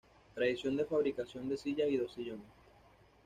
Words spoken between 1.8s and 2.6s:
y de sillones.